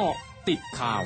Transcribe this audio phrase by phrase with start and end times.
[0.00, 0.18] เกาะ
[0.48, 1.04] ติดข่าว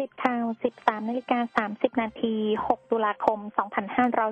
[0.00, 0.44] กาะติดข่าว
[0.76, 2.34] 13นาฬิกา30นาที
[2.66, 3.38] 6ตุลาคม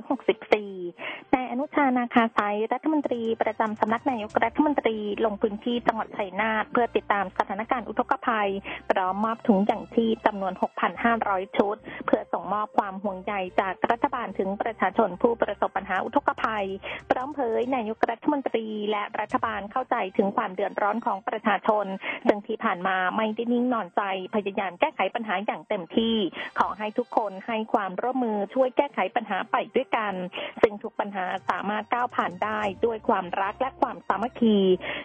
[0.01, 8.51] 2564นายอนุชานาคาสายรัฐมนตรีประจำสำนักนายกรัฐมนตรีลงพื้นที่จังหวัดชัยนาทเพื่อติดตามสถานการณ์อุทกภัย
[8.91, 10.53] พร้อมมอบถุงอย่างที่จำนวน
[11.05, 11.77] 6,500ชุด
[12.07, 16.67] เพื่อส่งมอบความห่วงใยจากรัฐบาลถึงประชาชนผู้ประสบปัญหาอุทกภัย
[17.11, 21.87] พร้อมเผยนายกรัฐมนตรีและรัฐบาลเข้าใจถึงความเดือดร้อนของประชาชน
[22.27, 24.03] ซึ่งที่ผ่านมาไม่ได้นิ่งนอนใจ
[24.35, 26.17] พยายามแก้ไขปัญหาอย่างเต็มที่
[26.59, 30.15] ขอให้ทุกคนให้ความร่วมมือช่วยแก้ไขปัญหาไปด้วยกัน
[30.63, 34.59] ซึ่งทุกปัญหาสามารถก้าวผ่านได้ด้วยความรักและความสามัคคี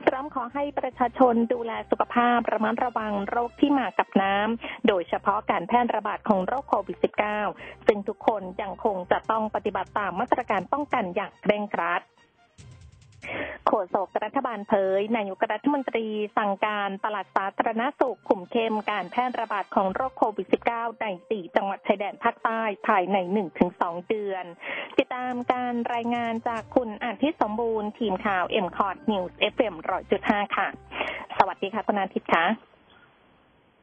[0.08, 6.98] พร้อมขอให้ประชาชนดูแลสุขภาพระมัดระวังโรคที่มากับน้ำโดยเฉพาะการแพร่ระบาดของโรคโควิด
[7.42, 12.02] -19 ซึ่งทุกคนยังคงจะต้องปฏิบัติตามมาตรการป้องกันอย่างเคร่งครัด
[13.68, 23.18] โฆษกรัฐบาลเผยนายกรัฐมนตรีสั่งการกระทรวงสาธารณสุขคุมเข้มการแพร่ระบาดของโรคโควิด -19 ใน 4 จังหวัดชายแดนภาคใต้ภายใน
[23.64, 24.46] 1-2 เดือน
[24.98, 30.68] ติดตามการรายงานจากคุณอาทิตย์สมบูรณ์ ทีมข่าวเอ็มคอร์ดนิวส์เอฟเอ็มร้อยจุดห้าค่ะ
[31.38, 32.46] สวัสดีค่ะ คุณอาทิตย์ค่ะ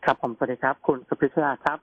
[0.04, 1.78] ครับผมสวัสดีครับ คุณสุพิชาครับ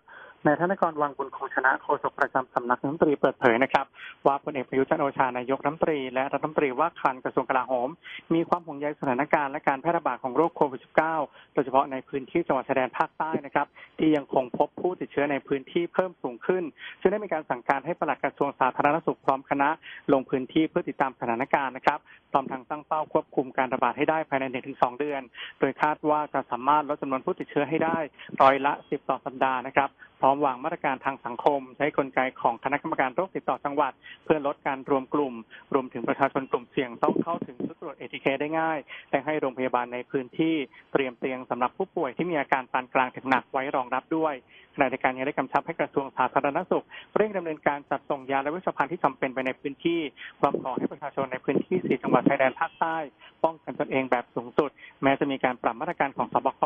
[0.47, 3.85] นายธนกรวังบุญคงชนะโฆษกประจำสำนักรัฐมนตรีเปิดเผยนะครับ
[4.25, 7.89] ว่าพลเอกประยุทธ์จันโอชานายกรัฐมนตรีและรัฐมนตรีว่าการกระทรวงกลาโหม
[8.33, 10.81] มีความห่วงใยสถานการณ์และการแพร่ระบาดของโรคโควิด
[11.15, 13.67] -19 โดยเฉพาะในพื้นที่จังหวัดชายแดนภาคใต้นะครับ
[13.97, 16.63] ที่ยังคงพบผู้ติดเชื้อในพื้นที่เพิ่มสูงขึ้น
[16.99, 19.69] จึงได้มีการสั่งการให้ปลัดกระทรวงสาธารณสุขพร้อมคณะ
[20.13, 21.99] ลงพื้นที่เพื่อติดตามสถานการณ์นะครับ
[22.31, 25.21] พร้อมทางตั้งเป้าควบคุมการระบาดให้ได้ภายใน 1-2 เดือน
[25.59, 27.97] โดยคาดว่าจะสามารถลดจำนวนผู้ติดเชื้อให้ได้
[28.41, 29.89] ร้อยละ 10 ต่อสัปดาห์นะครับ
[30.21, 33.91] พร้อมวางมาตรการทางสังคม ใช้กลไกของคณะกรรมการโรคติดต่อจังหวัด
[34.23, 35.33] เพื่อลดการรวมกลุ่ม
[35.73, 40.55] รวมถึงประชาชนกลุ่มเสี่ยงต้องเข้าถึงชุดตรวจเอทีเคได้ง่ายและให้โรงพยาบาลในพื้นที่
[40.93, 44.33] เตรียมเตียงสำหรับผู้ป่วยที่มีอาการปานกลางถึงหนักไว้รองรับด้วย
[44.77, 49.99] ขณะเดียวกันยังได้กำชับให้กระทรวงสาธารณสุขเร่งดำเนินการจัดส่งยาและเวชภัณฑ์ที่จำเป็นไปในพื้นที่
[50.39, 52.97] พร้อมขอให้ประชาชนในพื้นที่สี่จังหวัดชายแดนภาคใต้
[53.43, 54.69] ป้องกันตนเองแบบสูงสุด
[55.03, 56.61] แม้จะมีการปรับมาตรการของสบค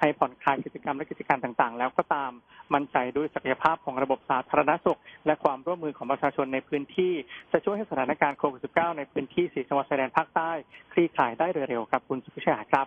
[0.00, 2.32] ให้ผ่อนคลายกิจกรรมและกิจการต่างๆ แล้วก็ตาม
[2.74, 7.12] มั่นใจด้วยศักยภาพของระบบสาธารณสุข และความร่วมมือของประชาชนในพื้นที่
[7.52, 10.50] จะช่วยให้สถานการณ์โควิด -19 ในพื้นที่สี่จังหวัดชายแดนภาคใต้
[10.92, 12.86] คลี่คลายได้เร็วๆครับคุณสุพิชาครับ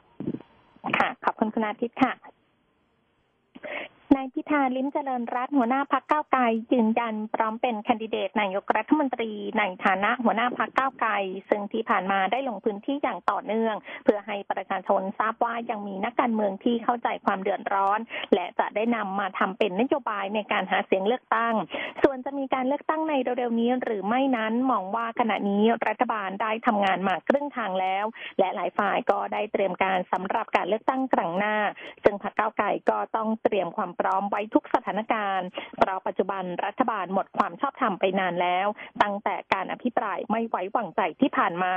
[0.98, 2.14] ค่ะ ขอบคุณคุณอาทิตย์ค่ะ
[4.16, 6.42] นายพิธาลิ้มเจริญรัตหัวหน้าพักเก้าไกล
[6.74, 11.12] ยืนยันพร้อมเป็นแคนดิเดตนายกรัฐมนตรีในฐานะหัวหน้าพักเก้าไกล
[11.50, 18.00] ซึ่งที่ผ่านมาได้ลงพื้นที่อย่างต่อเนื่อง เพื่อให้ประชาชนทราบว่ายังมีนักการเมืองที่เข้าใจความเดือดร้อน
[18.34, 21.56] และจะได้นำมาทำเป็นนโยบายในการหาเสียงเลือกตั้ง
[22.04, 28.06] ส่วนจะมีการเลือกตั้งในเร็วๆนี้หรือไม่นั้นมองว่าขณะนี้รัฐบาลได้ทำงานมาครึ่งทางแล้ว
[28.40, 31.56] และหลายฝ่ายก็ได้เตรียมการสำหรับการเลือกตั้งครั้งหน้า
[32.04, 35.48] ซึ่งพรรคเก้าไกลก็ต้องเตรียมความร้อมไว้ทุกสถานการณ์
[35.78, 38.68] เพราะปัจจุบันรัฐบาลหมดความชอบธรรมไปนานแล้ว
[39.02, 41.76] ตั้งแต่การอภิปรายไม่ไว้วางใจที่ผ่านมา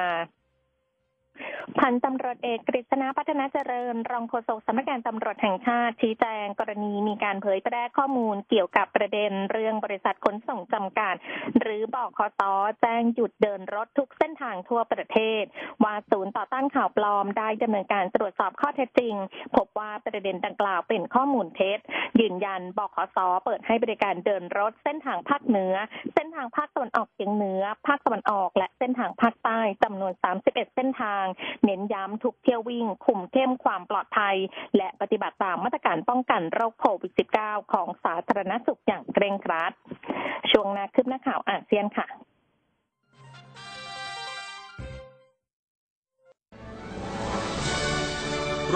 [1.79, 11.15] พันตำรวจเอกกฤษณะพัฒนาเจริญ รองโฆษกสำนักงานตำรวจแห่งชาติชี้แจงกรณีมีการเผยแพร่ข้อมูลเกี่ยวกับประเด็นเรื่องบริษัทขนส่งจำกัด
[11.61, 15.45] หรือบอกคอตอแจ้งหยุดเดินรถทุกเส้นทางทั่วประเทศ
[15.85, 19.15] ว่าศูนย์ต่อต้านข่าวปลอมได้ดำเนินการตรวจสอบข้อเท็จจริง
[19.57, 21.79] พบว่าประเด็นดังกล่าวเป็นข้อมูลเท็จ
[22.21, 25.75] ยืนยันบอกคอสอเปิดให้บริการเดินรถเส้นทางภาคเหนือ
[26.15, 31.25] เส้นทางภาคตะวันออกเฉียงเหนือ ภาคตะวันออก และเส้นทางภาคใต้จำนวน 31 เส้นทาง
[31.65, 34.37] เน้นย้ำทุกเที่ยววิ่ง คุมเข้มความปลอดภัย
[34.77, 39.73] และปฏิบัติตามมาตรการป้องกันโรคโควิด -19 ของสาธารณสุขอย่างเคร่งครัด
[40.51, 42.07] ช่วงนาคืบหน้าข่าวอาเซียนค่ะ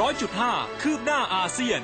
[0.00, 1.80] ร้อยจุดห้าคืบหน้าอาเซียน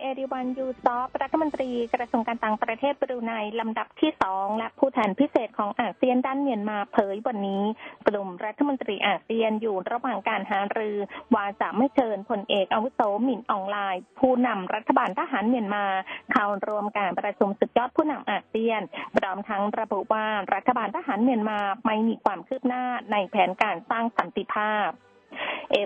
[0.00, 7.62] เอริวันยูซอฟรัฐมนตรีกระทรวงการต่างประเทศบรูไนลำดับที่สองและผู้แทนพิเศษของอาเซียนด้านเมียนมาเผยวันนี้
[8.08, 10.96] กลุ่มรัฐมนตรีอาเซียนอยู่ระหว่างการหารือ
[11.34, 15.84] ว่าจะไม่เชิญพลเอกอาวุโสมินอ่องหล่าย ผู้นำรัฐบาลทหารเมียนมา
[16.32, 18.80] เข้าร่วมการประชุมสุดยอดผู้นำอาเซียน
[19.16, 24.90] พร้อมทั้งระบุว่ารัฐบาลทหารเมียนมาไม่มีความคืบหน้าในแผนการสร้างสันติภาพ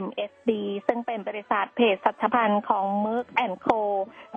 [0.05, 0.51] MSD
[0.87, 3.27] ซึ่งเป็นบริษัทเพศสัชพันธ์ของ Merck
[3.67, 3.81] Co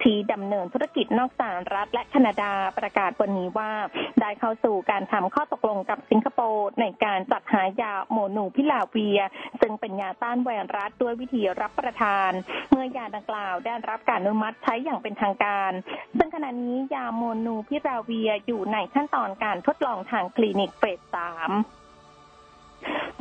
[0.03, 3.71] ที่ดำเนินธุรกิจนอกสหรัฐและแคนาดาประกาศวันนี้ว่า
[4.21, 9.19] ได้เข้าสู่การทำข้อตกลงกับสิงคโปร์ในการจัดหายาโมนูพิลาเวีย
[9.61, 12.31] ซึ่งเป็นยาต้านไวรัสด้วยวิธีรับประทาน
[12.71, 15.71] เมื่อยาดังกล่าวได้รับการอนุมัติใช้อย่างเป็นทางการ
[16.17, 21.51] ซึ่งขณะนี้ยาโมลนูพิราเวียร์อยู่ในขั้นตอนการทดลองทางคลินิกเฟสสาม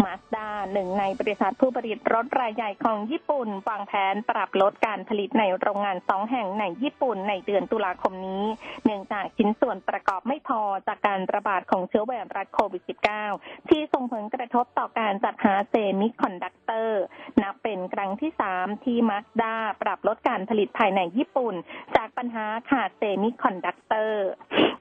[0.06, 8.44] มาสด้าหนึ่งในบริษัทผู้ผลิตรถรายใหญ่ของญี่ปุ่น วางแผนปรับลดการผลิตในโรงงานสองแห่งในญี่ปุ่นในเดือนตุลาคมนี้
[8.84, 12.82] เนื่องจากชิ้นส่วนประกอบไม่พอจากการระบาดของเชื้อไวรัสโควิด
[13.26, 17.02] -19 ที่ส่งผลกระทบต่อการจัดหาเซมิคอนดักเตอร์
[17.42, 21.54] นับเป็นครั้งที่สามที่มาสด้าปรับลดการผลิตภายในญี่ปุ่น
[21.96, 24.26] จากปัญหาขาดเซมิคอนดักเตอร์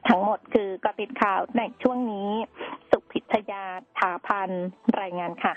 [0.08, 2.32] ทั้งหมดคือเกร็ดข่าวในช่วงนี้
[3.26, 3.64] สุพิชยา
[4.00, 4.50] ถาพัน
[5.02, 5.54] รายงานค่ะ